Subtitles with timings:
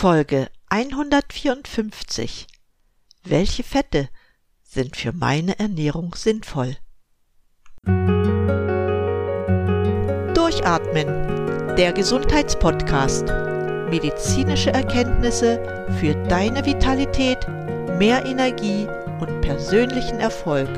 [0.00, 2.46] Folge 154
[3.22, 4.08] Welche Fette
[4.62, 6.78] sind für meine Ernährung sinnvoll?
[10.32, 13.26] Durchatmen, der Gesundheitspodcast.
[13.90, 17.46] Medizinische Erkenntnisse für deine Vitalität,
[17.98, 18.88] mehr Energie
[19.20, 20.70] und persönlichen Erfolg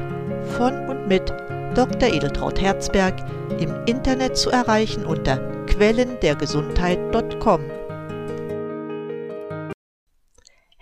[0.56, 1.30] von und mit
[1.76, 2.12] Dr.
[2.12, 3.14] Edeltraut Herzberg
[3.60, 5.36] im Internet zu erreichen unter
[5.66, 7.81] quellendergesundheit.com.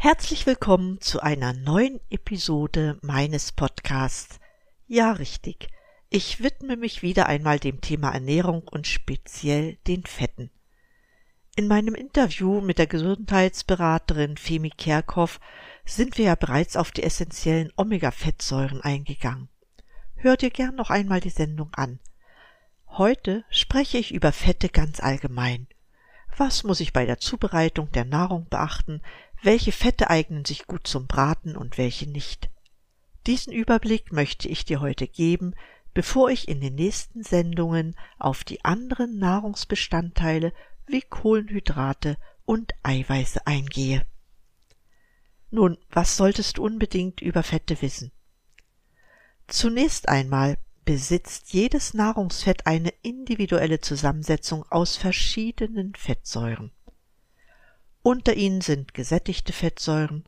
[0.02, 4.41] Herzlich willkommen zu einer neuen Episode meines Podcasts.
[4.86, 5.68] Ja, richtig.
[6.08, 10.50] Ich widme mich wieder einmal dem Thema Ernährung und speziell den Fetten.
[11.55, 15.38] In meinem Interview mit der Gesundheitsberaterin Femi Kerkhoff
[15.84, 19.50] sind wir ja bereits auf die essentiellen Omega-Fettsäuren eingegangen.
[20.14, 22.00] Hör dir gern noch einmal die Sendung an.
[22.86, 25.66] Heute spreche ich über Fette ganz allgemein.
[26.36, 29.02] Was muss ich bei der Zubereitung der Nahrung beachten,
[29.42, 32.50] welche Fette eignen sich gut zum Braten und welche nicht.
[33.27, 35.55] Diesen Überblick möchte ich dir heute geben,
[35.94, 40.52] bevor ich in den nächsten Sendungen auf die anderen Nahrungsbestandteile
[40.86, 44.06] wie Kohlenhydrate und Eiweiße eingehe.
[45.50, 48.12] Nun, was solltest du unbedingt über Fette wissen?
[49.48, 56.72] Zunächst einmal besitzt jedes Nahrungsfett eine individuelle Zusammensetzung aus verschiedenen Fettsäuren.
[58.03, 60.25] Unter ihnen sind gesättigte Fettsäuren,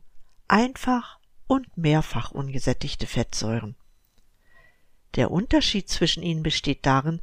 [0.47, 3.75] einfach und mehrfach ungesättigte Fettsäuren.
[5.15, 7.21] Der Unterschied zwischen ihnen besteht darin,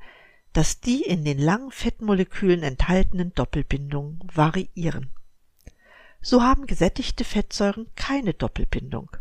[0.53, 5.11] dass die in den langen Fettmolekülen enthaltenen Doppelbindungen variieren.
[6.21, 9.17] So haben gesättigte Fettsäuren keine Doppelbindung.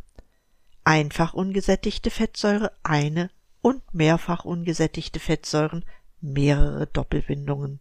[0.84, 3.30] Einfach ungesättigte Fettsäure eine
[3.62, 5.86] und mehrfach ungesättigte Fettsäuren
[6.22, 7.80] mehrere Doppelbindungen.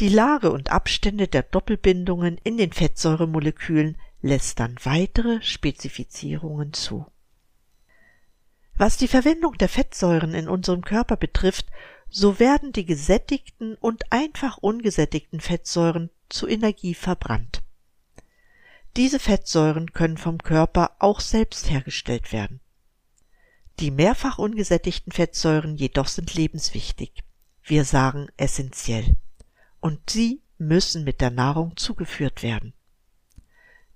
[0.00, 7.04] Die Lage und Abstände der Doppelbindungen in den Fettsäuremolekülen lässt dann weitere Spezifizierungen zu.
[8.78, 11.66] Was die Verwendung der Fettsäuren in unserem Körper betrifft,
[12.08, 17.62] so werden die gesättigten und einfach ungesättigten Fettsäuren zu Energie verbrannt.
[18.96, 22.60] Diese Fettsäuren können vom Körper auch selbst hergestellt werden.
[23.80, 27.22] Die mehrfach ungesättigten Fettsäuren jedoch sind lebenswichtig.
[27.62, 29.14] Wir sagen essentiell
[29.80, 32.74] und sie müssen mit der Nahrung zugeführt werden.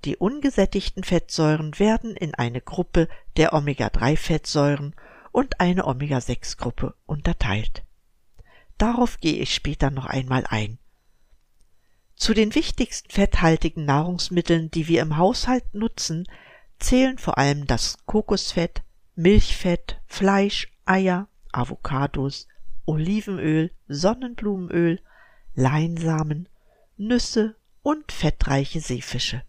[0.05, 4.95] Die ungesättigten Fettsäuren werden in eine Gruppe der Omega-3-Fettsäuren
[5.33, 7.85] und eine Omega-6-Gruppe unterteilt.
[8.77, 10.79] Darauf gehe ich später noch einmal ein.
[12.17, 16.29] Zu den wichtigsten fetthaltigen Nahrungsmitteln, die wir im Haushalt nutzen,
[16.79, 18.83] zählen vor allem das Kokosfett,
[19.17, 22.47] Milchfett, Fleisch, Eier, Avocados,
[22.85, 25.01] Olivenöl, Sonnenblumenöl,
[25.55, 26.49] Leinsamen,
[26.97, 29.43] Nüsse und fettreiche Seefische.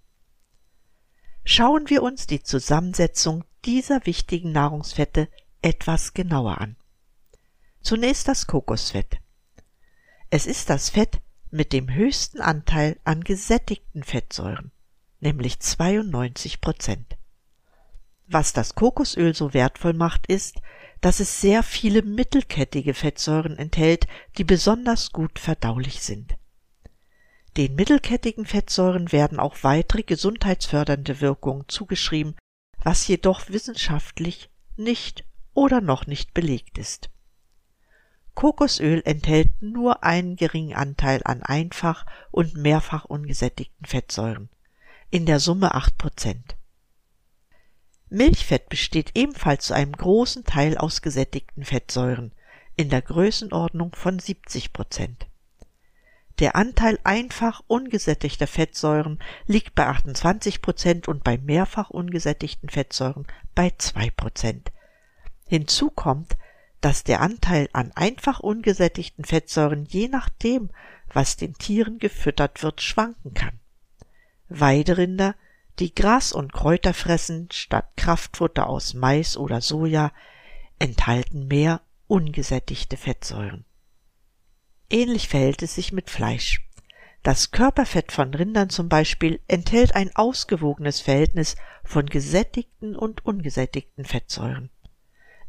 [1.44, 5.30] Schauen wir uns die Zusammensetzung dieser wichtigen Nahrungsfette
[5.62, 6.76] etwas genauer an.
[7.82, 9.18] Zunächst das Kokosfett.
[10.30, 11.22] Es ist das Fett
[11.52, 14.72] mit dem höchsten Anteil an gesättigten Fettsäuren,
[15.20, 17.16] nämlich 92 Prozent.
[18.28, 20.62] Was das Kokosöl so wertvoll macht, ist,
[21.06, 24.08] dass es sehr viele mittelkettige Fettsäuren enthält,
[24.40, 26.36] die besonders gut verdaulich sind.
[27.58, 32.36] Den mittelkettigen Fettsäuren werden auch weitere gesundheitsfördernde Wirkungen zugeschrieben,
[32.82, 37.12] was jedoch wissenschaftlich nicht oder noch nicht belegt ist.
[38.34, 44.50] Kokosöl enthält nur einen geringen Anteil an einfach und mehrfach ungesättigten Fettsäuren,
[45.12, 46.56] in der Summe acht Prozent.
[48.16, 52.32] Milchfett besteht ebenfalls zu einem großen Teil aus gesättigten Fettsäuren,
[52.78, 55.28] in der Größenordnung von 70 Prozent.
[56.40, 63.74] Der Anteil einfach ungesättigter Fettsäuren liegt bei 28 Prozent und bei mehrfach ungesättigten Fettsäuren bei
[63.78, 64.72] 2 Prozent.
[65.46, 66.38] Hinzu kommt,
[66.80, 70.70] dass der Anteil an einfach ungesättigten Fettsäuren je nachdem,
[71.12, 73.60] was den Tieren gefüttert wird, schwanken kann.
[74.48, 75.36] Weiderinder
[75.80, 80.12] die Gras und Kräuter fressen statt Kraftfutter aus Mais oder Soja,
[80.80, 83.66] enthalten mehr ungesättigte Fettsäuren.
[84.90, 86.62] Ähnlich verhält es sich mit Fleisch.
[87.24, 94.70] Das Körperfett von Rindern zum Beispiel enthält ein ausgewogenes Verhältnis von gesättigten und ungesättigten Fettsäuren.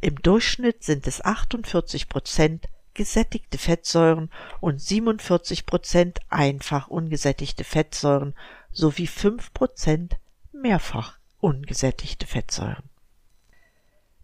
[0.00, 4.30] Im Durchschnitt sind es 48 Prozent gesättigte Fettsäuren
[4.60, 8.34] und 47 Prozent einfach ungesättigte Fettsäuren
[8.76, 10.16] sowie fünf Prozent
[10.52, 12.84] mehrfach ungesättigte Fettsäuren.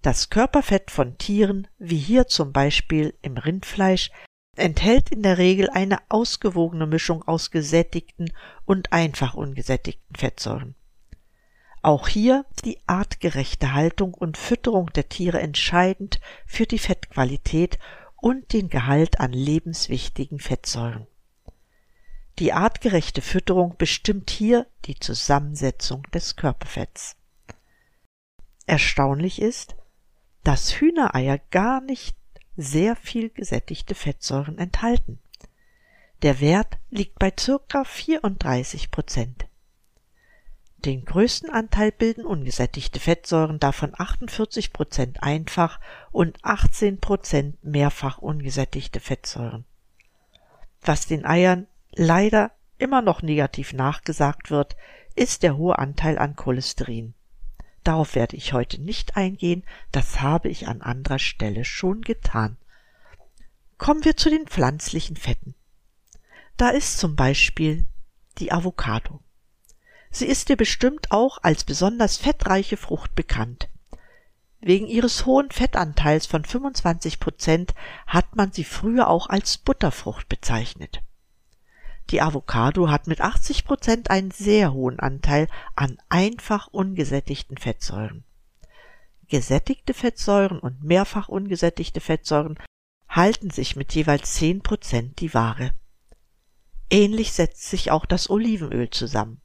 [0.02, 4.10] Das Körperfett von Tieren, wie hier zum Beispiel im Rindfleisch,
[4.56, 8.32] enthält in der Regel eine ausgewogene Mischung aus gesättigten
[8.66, 10.74] und einfach ungesättigten Fettsäuren.
[11.80, 17.78] Auch hier die artgerechte Haltung und Fütterung der Tiere entscheidend für die Fettqualität
[18.16, 21.06] und den Gehalt an lebenswichtigen Fettsäuren.
[22.42, 27.14] Die artgerechte Fütterung bestimmt hier die Zusammensetzung des Körperfetts.
[28.66, 29.76] Erstaunlich ist,
[30.42, 32.16] dass Hühnereier gar nicht
[32.56, 35.20] sehr viel gesättigte Fettsäuren enthalten.
[36.22, 39.46] Der Wert liegt bei circa 34 Prozent.
[40.78, 45.78] Den größten Anteil bilden ungesättigte Fettsäuren, davon 48 Prozent einfach
[46.10, 49.64] und 18 Prozent mehrfach ungesättigte Fettsäuren.
[50.80, 54.76] Was den Eiern leider immer noch negativ nachgesagt wird,
[55.14, 57.14] ist der hohe Anteil an Cholesterin.
[57.84, 62.56] Darauf werde ich heute nicht eingehen, das habe ich an anderer Stelle schon getan.
[63.76, 65.54] Kommen wir zu den pflanzlichen Fetten.
[66.56, 67.86] Da ist zum Beispiel
[68.38, 69.20] die Avocado.
[70.10, 73.68] Sie ist dir bestimmt auch als besonders fettreiche Frucht bekannt.
[74.60, 77.74] Wegen ihres hohen Fettanteils von 25 Prozent
[78.06, 81.02] hat man sie früher auch als Butterfrucht bezeichnet.
[82.10, 88.24] Die Avocado hat mit 80 Prozent einen sehr hohen Anteil an einfach ungesättigten Fettsäuren.
[89.28, 92.58] Gesättigte Fettsäuren und mehrfach ungesättigte Fettsäuren
[93.08, 95.72] halten sich mit jeweils 10 Prozent die Waage.
[96.90, 99.40] Ähnlich setzt sich auch das Olivenöl zusammen.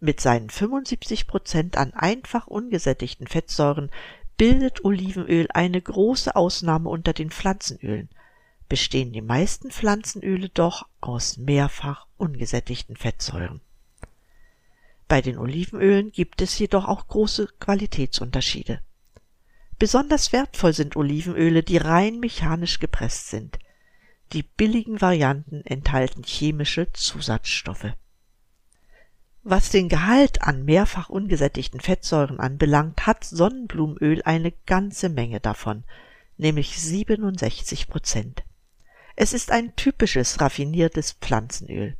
[0.00, 3.90] Mit seinen 75 Prozent an einfach ungesättigten Fettsäuren
[4.38, 8.08] bildet Olivenöl eine große Ausnahme unter den Pflanzenölen,
[8.68, 13.60] bestehen die meisten Pflanzenöle doch aus mehrfach ungesättigten Fettsäuren.
[15.08, 18.82] Bei den Olivenölen gibt es jedoch auch große Qualitätsunterschiede.
[19.78, 23.58] Besonders wertvoll sind Olivenöle, die rein mechanisch gepresst sind.
[24.32, 27.94] Die billigen Varianten enthalten chemische Zusatzstoffe.
[29.44, 35.84] Was den Gehalt an mehrfach ungesättigten Fettsäuren anbelangt, hat Sonnenblumenöl eine ganze Menge davon,
[36.36, 38.42] nämlich 67 Prozent.
[39.20, 41.96] Es ist ein typisches raffiniertes Pflanzenöl.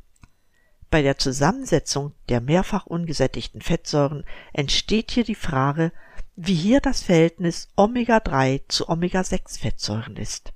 [0.89, 4.23] Bei der Zusammensetzung der mehrfach ungesättigten Fettsäuren
[4.53, 5.91] entsteht hier die Frage,
[6.37, 10.53] wie hier das Verhältnis Omega-3 zu Omega-6-Fettsäuren ist.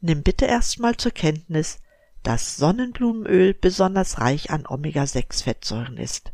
[0.00, 1.82] Nimm bitte erstmal zur Kenntnis,
[2.22, 6.32] dass Sonnenblumenöl besonders reich an Omega-6-Fettsäuren ist.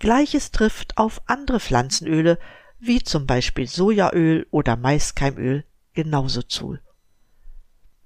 [0.00, 2.40] Gleiches trifft auf andere Pflanzenöle,
[2.80, 6.78] wie zum Beispiel Sojaöl oder Maiskeimöl, genauso zu.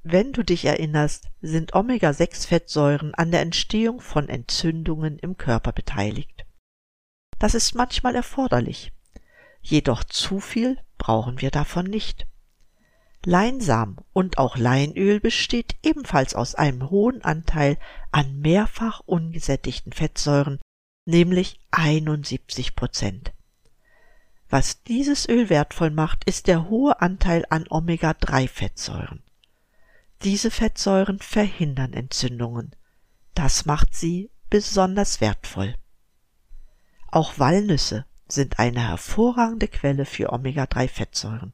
[0.02, 6.46] Wenn du dich erinnerst, sind Omega-6-Fettsäuren an der Entstehung von Entzündungen im Körper beteiligt.
[7.38, 8.92] Das ist manchmal erforderlich.
[9.60, 12.26] Jedoch zu viel brauchen wir davon nicht.
[13.24, 17.76] Leinsamen und auch Leinöl besteht ebenfalls aus einem hohen Anteil
[18.12, 20.60] an mehrfach ungesättigten Fettsäuren,
[21.04, 23.32] nämlich 71 Prozent.
[24.48, 29.22] Was dieses Öl wertvoll macht, ist der hohe Anteil an Omega-3-Fettsäuren.
[30.24, 32.74] Diese Fettsäuren verhindern Entzündungen.
[33.34, 35.76] Das macht sie besonders wertvoll.
[37.06, 41.52] Auch Walnüsse sind eine hervorragende Quelle für Omega-3-Fettsäuren.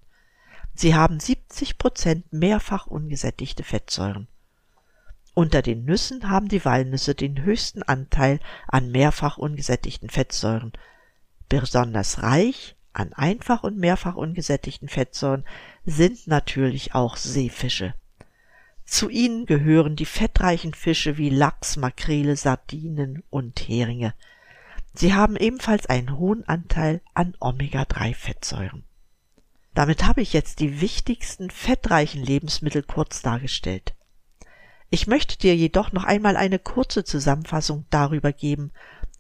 [0.75, 4.29] Sie haben 70 Prozent mehrfach ungesättigte Fettsäuren.
[5.35, 10.73] Unter den Nüssen haben die Walnüsse den höchsten Anteil an mehrfach ungesättigten Fettsäuren.
[11.51, 15.45] Besonders reich an einfach und mehrfach ungesättigten Fettsäuren
[15.85, 17.95] sind natürlich auch Seefische.
[18.85, 24.15] Zu ihnen gehören die fettreichen Fische wie Lachs, Makrele, Sardinen und Heringe.
[24.93, 28.85] Sie haben ebenfalls einen hohen Anteil an Omega-3-Fettsäuren.
[29.75, 33.95] Damit habe ich jetzt die wichtigsten fettreichen Lebensmittel kurz dargestellt.
[34.91, 38.71] Ich möchte dir jedoch noch einmal eine kurze Zusammenfassung darüber geben,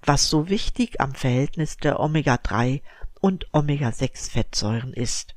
[0.02, 2.83] was so wichtig am Verhältnis der Omega-3
[3.21, 5.35] und Omega-6-Fettsäuren ist.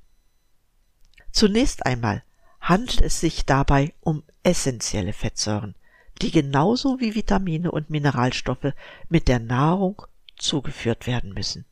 [1.31, 2.23] Zunächst einmal
[2.67, 5.75] handelt es sich dabei um essentielle Fettsäuren,
[6.21, 8.73] die genauso wie Vitamine und Mineralstoffe
[9.07, 10.01] mit der Nahrung
[10.35, 11.65] zugeführt werden müssen.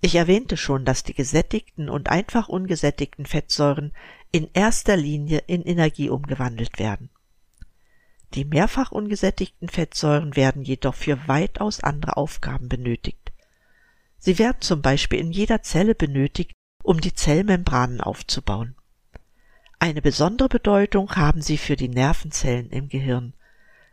[0.00, 3.92] Ich erwähnte schon, dass die gesättigten und einfach ungesättigten Fettsäuren
[4.32, 7.10] in erster Linie in Energie umgewandelt werden.
[8.34, 13.32] Die mehrfach ungesättigten Fettsäuren werden jedoch für weitaus andere Aufgaben benötigt.
[14.18, 18.74] Sie werden zum Beispiel in jeder Zelle benötigt, um die Zellmembranen aufzubauen.
[19.82, 23.32] Eine besondere Bedeutung haben sie für die Nervenzellen im Gehirn.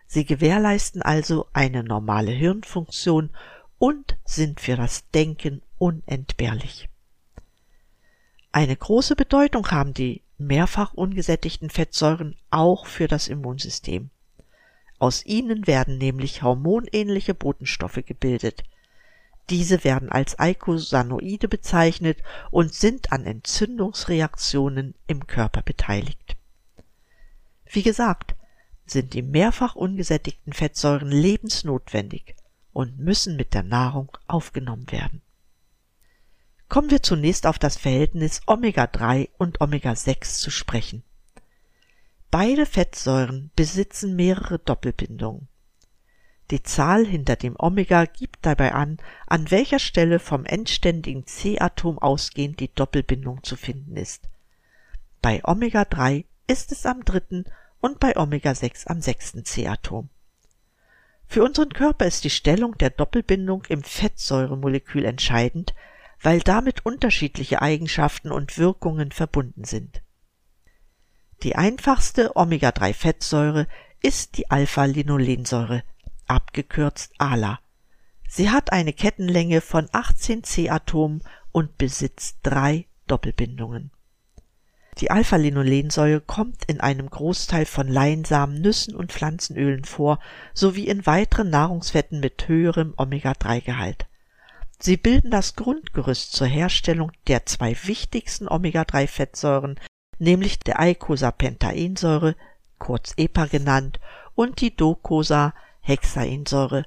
[0.06, 3.30] Sie gewährleisten also eine normale Hirnfunktion
[3.80, 6.90] und sind für das Denken unentbehrlich.
[8.52, 14.10] Eine große Bedeutung haben die mehrfach ungesättigten Fettsäuren auch für das Immunsystem.
[15.00, 18.64] Aus ihnen werden nämlich hormonähnliche Botenstoffe gebildet.
[19.50, 26.36] Diese werden als Eicosanoide bezeichnet und sind an Entzündungsreaktionen im Körper beteiligt.
[27.66, 28.36] Wie gesagt,
[28.86, 32.36] sind die mehrfach ungesättigten Fettsäuren lebensnotwendig
[32.74, 35.22] und müssen mit der Nahrung aufgenommen werden.
[36.70, 41.04] Kommen wir zunächst auf das Verhältnis Omega-3 und Omega-6 zu sprechen.
[42.30, 45.48] Beide Fettsäuren besitzen mehrere Doppelbindungen.
[46.50, 52.62] Die Zahl hinter dem Omega gibt dabei an, an welcher Stelle vom endständigen C-Atom ausgehend
[52.62, 54.30] die Doppelbindung zu finden ist.
[55.22, 57.46] Bei Omega-3 ist es am dritten
[57.82, 60.10] und bei Omega-6 am sechsten C-Atom.
[61.28, 65.76] Für unseren Körper ist die Stellung der Doppelbindung im Fettsäuremolekül entscheidend,
[66.22, 70.02] weil damit unterschiedliche Eigenschaften und Wirkungen verbunden sind.
[71.44, 73.68] Die einfachste Omega-3-Fettsäure
[74.02, 75.84] ist die Alpha-Linolensäure,
[76.28, 77.60] abgekürzt ALA.
[78.28, 83.92] Sie hat eine Kettenlänge von 18 C-Atomen und besitzt drei Doppelbindungen.
[85.00, 90.20] Die Alpha-Linolensäure kommt in einem Großteil von Leinsamen, Nüssen und Pflanzenölen vor,
[90.54, 94.08] sowie in weiteren Nahrungsfetten mit höherem Omega-3-Gehalt.
[94.80, 99.80] Sie bilden das Grundgerüst zur Herstellung der zwei wichtigsten Omega-3-Fettsäuren,
[100.18, 102.36] nämlich der Eicosapentaensäure,
[102.80, 104.00] kurz EPA genannt,
[104.34, 104.76] und die
[105.88, 106.86] Docosahexaensäure,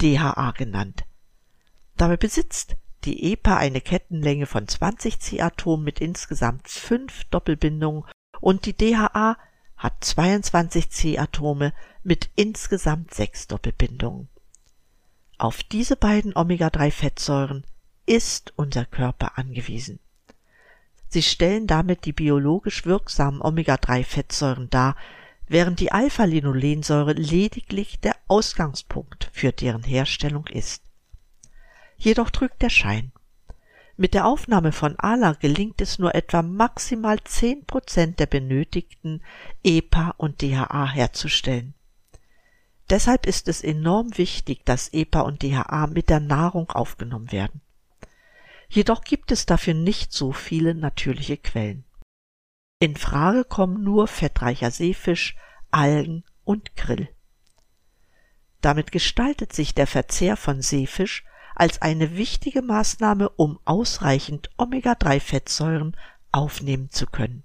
[0.00, 1.04] DHA genannt.
[1.96, 8.04] Dabei besitzt die EPA eine Kettenlänge von 20 C-Atomen mit insgesamt fünf Doppelbindungen
[8.40, 9.36] und die DHA
[9.76, 14.28] hat 22 C-Atome mit insgesamt sechs Doppelbindungen.
[15.36, 17.64] Auf diese beiden Omega-3-Fettsäuren
[18.06, 20.00] ist unser Körper angewiesen.
[21.08, 24.96] Sie stellen damit die biologisch wirksamen Omega-3-Fettsäuren dar,
[25.48, 30.82] während die Alpha-Linolensäure lediglich der Ausgangspunkt für deren Herstellung ist.
[31.96, 33.12] Jedoch trügt der Schein.
[33.96, 39.22] Mit der Aufnahme von ALA gelingt es nur etwa maximal zehn Prozent der benötigten
[39.64, 41.74] EPA und DHA herzustellen.
[42.90, 47.60] Deshalb ist es enorm wichtig, dass EPA und DHA mit der Nahrung aufgenommen werden.
[48.68, 51.84] Jedoch gibt es dafür nicht so viele natürliche Quellen.
[52.80, 55.36] In Frage kommen nur fettreicher Seefisch,
[55.72, 57.08] Algen und Grill.
[58.60, 61.24] Damit gestaltet sich der Verzehr von Seefisch
[61.56, 65.96] als eine wichtige Maßnahme, um ausreichend Omega-3-Fettsäuren
[66.30, 67.42] aufnehmen zu können.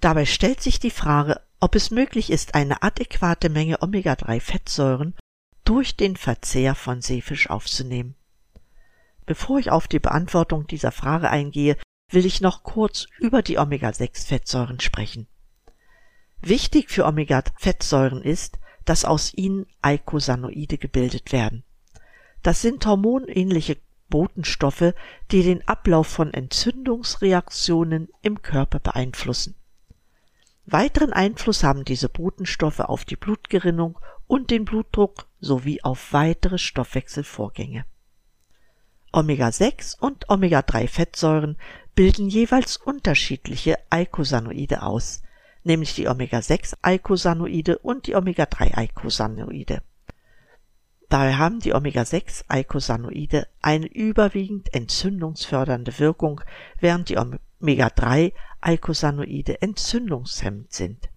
[0.00, 5.14] Dabei stellt sich die Frage, ob es möglich ist, eine adäquate Menge Omega-3-Fettsäuren
[5.64, 8.16] durch den Verzehr von Seefisch aufzunehmen.
[9.24, 11.76] Bevor ich auf die Beantwortung dieser Frage eingehe,
[12.10, 15.26] will ich noch kurz über die Omega-6-Fettsäuren sprechen.
[16.42, 21.64] Wichtig für Omega-Fettsäuren ist, dass aus ihnen Eicosanoide gebildet werden.
[22.42, 23.76] Das sind hormonähnliche
[24.08, 24.94] Botenstoffe,
[25.30, 29.54] die den Ablauf von Entzündungsreaktionen im Körper beeinflussen.
[30.66, 37.84] Weiteren Einfluss haben diese Botenstoffe auf die Blutgerinnung und den Blutdruck sowie auf weitere Stoffwechselvorgänge.
[39.12, 41.56] Omega-6 und Omega-3-Fettsäuren
[41.94, 45.22] bilden jeweils unterschiedliche Eicosanoide aus,
[45.64, 49.82] nämlich die Omega-6-Eicosanoide und die Omega-3-Eicosanoide.
[51.08, 56.40] Daher haben die Omega-6-Eicosanoide eine überwiegend entzündungsfördernde Wirkung,
[56.78, 61.08] während die Omega-3-Eicosanoide entzündungshemmend sind.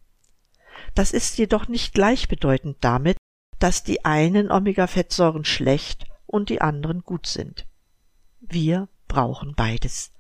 [0.96, 3.18] Das ist jedoch nicht gleichbedeutend damit,
[3.60, 7.68] dass die einen Omega-Fettsäuren schlecht und die anderen gut sind.
[8.39, 10.12] Wir brauchen beides.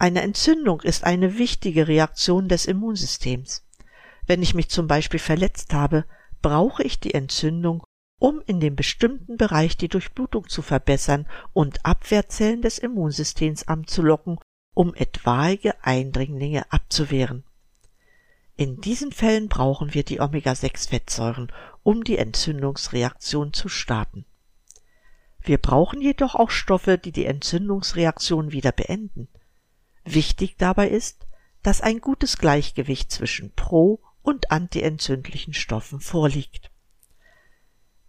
[0.00, 3.66] Eine Entzündung ist eine wichtige Reaktion des Immunsystems.
[4.28, 6.04] Wenn ich mich zum Beispiel verletzt habe,
[6.40, 7.82] brauche ich die Entzündung,
[8.20, 14.38] um in dem bestimmten Bereich die Durchblutung zu verbessern und Abwehrzellen des Immunsystems anzulocken,
[14.72, 17.42] um etwaige Eindringlinge abzuwehren.
[18.54, 21.50] In diesen Fällen brauchen wir die Omega-6-Fettsäuren,
[21.82, 24.26] um die Entzündungsreaktion zu starten.
[25.40, 29.28] Wir brauchen jedoch auch Stoffe, die die Entzündungsreaktion wieder beenden.
[30.14, 31.26] Wichtig dabei ist,
[31.62, 36.70] dass ein gutes Gleichgewicht zwischen pro- und antientzündlichen Stoffen vorliegt.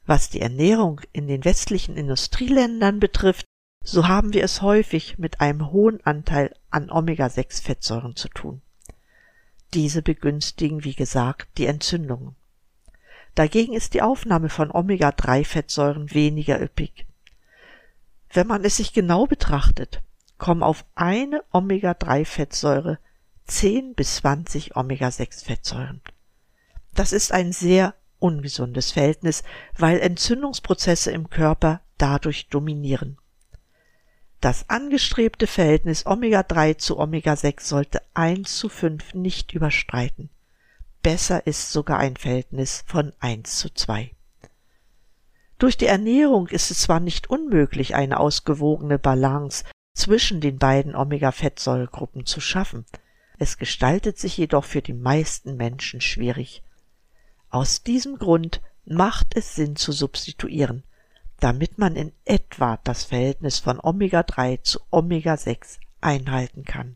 [0.05, 3.45] Was die Ernährung in den westlichen Industrieländern betrifft,
[3.83, 8.61] so haben wir es häufig mit einem hohen Anteil an Omega-6-Fettsäuren zu tun.
[9.73, 12.35] Diese begünstigen, wie gesagt, die Entzündungen.
[13.35, 17.05] Dagegen ist die Aufnahme von Omega-3-Fettsäuren weniger üppig.
[18.31, 20.01] Wenn man es sich genau betrachtet,
[20.39, 22.97] kommen auf eine Omega-3-Fettsäure
[23.45, 26.01] 10 bis 20 Omega-6-Fettsäuren.
[26.95, 29.43] Das ist ein sehr ungesundes Verhältnis,
[29.77, 33.17] weil Entzündungsprozesse im Körper dadurch dominieren.
[34.41, 40.29] Das angestrebte Verhältnis Omega-3 zu Omega-6 sollte 1 zu 5 nicht überstreiten.
[41.01, 44.11] Besser ist sogar ein Verhältnis von 1 zu 2.
[45.57, 49.65] Durch die Ernährung ist es zwar nicht unmöglich, eine ausgewogene Balance
[49.99, 52.85] zwischen den beiden Omega-Fettsäuregruppen zu schaffen,
[53.37, 56.63] es gestaltet sich jedoch für die meisten Menschen schwierig.
[57.49, 60.83] Aus diesem Grund macht es Sinn zu substituieren,
[61.39, 66.95] damit man in etwa das Verhältnis von Omega-3 zu Omega-6 einhalten kann.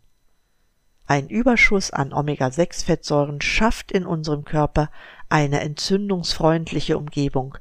[1.06, 4.90] Ein Überschuss an Omega-6-Fettsäuren schafft in unserem Körper
[5.28, 7.58] eine entzündungsfreundliche Umgebung.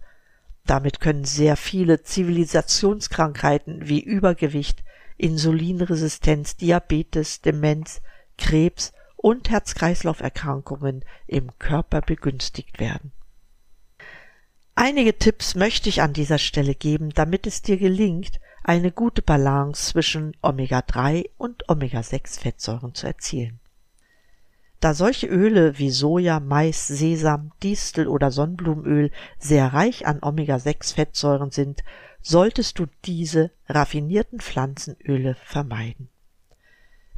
[0.67, 4.85] Damit können sehr viele Zivilisationskrankheiten wie Übergewicht,
[5.23, 8.03] Insulinresistenz, Diabetes, Demenz,
[8.37, 13.13] Krebs und Herz-Kreislauf-Erkrankungen im Körper begünstigt werden.
[14.75, 19.93] Einige Tipps möchte ich an dieser Stelle geben, damit es dir gelingt, eine gute Balance
[19.93, 23.61] zwischen Omega-3 und Omega-6-Fettsäuren zu erzielen.
[24.81, 31.85] Da solche Öle wie Soja, Mais, Sesam, Distel oder Sonnenblumenöl sehr reich an Omega-6-Fettsäuren sind,
[32.23, 36.09] solltest du diese raffinierten Pflanzenöle vermeiden.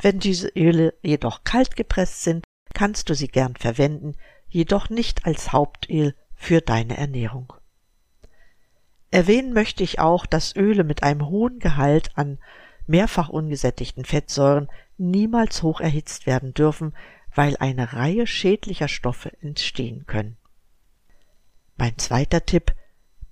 [0.00, 4.16] Wenn diese Öle jedoch kalt gepresst sind, kannst du sie gern verwenden,
[4.48, 7.52] jedoch nicht als Hauptöl für deine Ernährung.
[9.10, 12.38] Erwähnen möchte ich auch, dass Öle mit einem hohen Gehalt an
[12.86, 16.94] mehrfach ungesättigten Fettsäuren niemals hoch erhitzt werden dürfen,
[17.34, 20.36] weil eine Reihe schädlicher Stoffe entstehen können.
[21.76, 22.74] Mein zweiter Tipp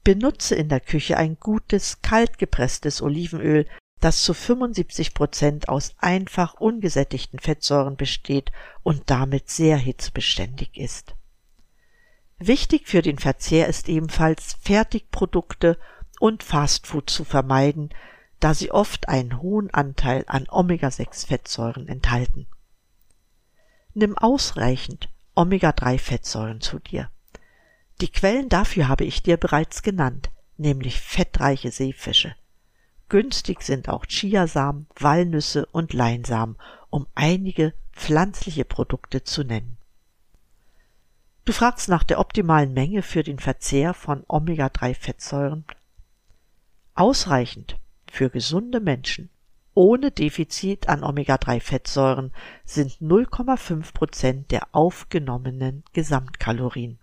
[0.05, 3.67] Benutze in der Küche ein gutes, kalt gepresstes Olivenöl,
[4.01, 8.51] das zu 75 Prozent aus einfach ungesättigten Fettsäuren besteht
[8.83, 11.15] und damit sehr hitzebeständig ist.
[12.39, 15.79] Wichtig für den Verzehr ist ebenfalls Fertigprodukte
[16.19, 17.91] und Fastfood zu vermeiden,
[18.41, 22.49] da sie oft einen hohen Anteil an Omega-6-Fettsäuren enthalten.
[23.95, 27.09] Nimm ausreichend Omega-3-Fettsäuren zu dir.
[28.03, 32.35] Die Quellen dafür habe ich dir bereits genannt, nämlich fettreiche Seefische.
[33.09, 36.57] Günstig sind auch Chiasamen, Walnüsse und Leinsamen,
[36.91, 39.77] um einige pflanzliche Produkte zu nennen.
[41.45, 45.65] Du fragst nach der optimalen Menge für den Verzehr von Omega-3-Fettsäuren.
[46.97, 47.79] Ausreichend
[48.11, 49.31] für gesunde Menschen
[49.75, 52.33] ohne Defizit an Omega-3-Fettsäuren
[52.65, 56.99] sind 0,5 Prozent der aufgenommenen Gesamtkalorien.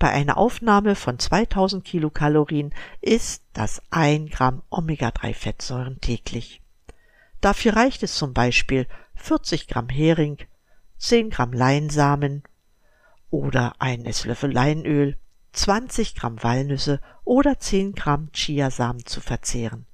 [0.00, 6.62] Bei einer Aufnahme von 2000 Kilokalorien ist das 1 Gramm Omega-3-Fettsäuren täglich.
[7.42, 8.86] Dafür reicht es zum Beispiel
[9.16, 10.38] 40 Gramm Hering,
[10.96, 12.44] 10 Gramm Leinsamen
[13.28, 15.18] oder ein Esslöffel Leinöl,
[15.52, 19.84] 20 Gramm Walnüsse oder 10 Gramm Chiasamen zu verzehren.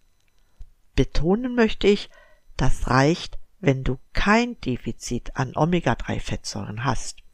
[0.95, 2.11] Betonen möchte ich,
[2.57, 7.26] das reicht, wenn du kein Defizit an Omega-3-Fettsäuren hast.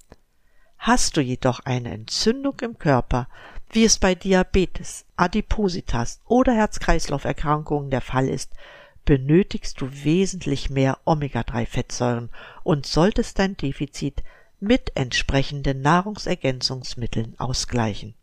[0.85, 3.29] Hast du jedoch eine Entzündung im Körper,
[3.71, 8.53] wie es bei Diabetes, Adipositas oder Herz-Kreislauf-Erkrankungen der Fall ist,
[9.05, 12.31] benötigst du wesentlich mehr Omega-3-Fettsäuren
[12.65, 14.25] und solltest dein Defizit
[14.59, 18.17] mit entsprechenden Nahrungsergänzungsmitteln ausgleichen.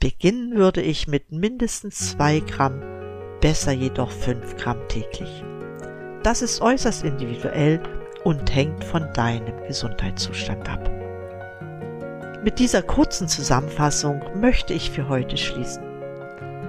[0.00, 2.82] Beginnen würde ich mit mindestens zwei Gramm,
[3.40, 5.44] besser jedoch fünf Gramm täglich.
[6.24, 7.80] Das ist äußerst individuell
[8.24, 10.93] und hängt von deinem Gesundheitszustand ab.
[12.44, 15.82] Mit dieser kurzen Zusammenfassung möchte ich für heute schließen.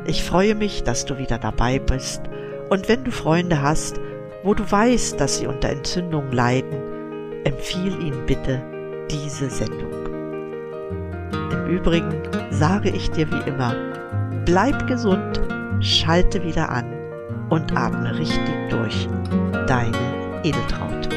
[0.05, 2.21] Ich freue mich, dass du wieder dabei bist
[2.69, 3.99] und wenn du Freunde hast,
[4.43, 8.63] wo du weißt, dass sie unter Entzündungen leiden, empfiehl ihnen bitte
[9.11, 9.91] diese Sendung.
[11.51, 13.75] Im Übrigen sage ich dir wie immer,
[14.45, 15.41] bleib gesund,
[15.81, 16.85] schalte wieder an
[17.49, 19.09] und atme richtig durch.
[19.67, 21.09] Deine Edeltraut.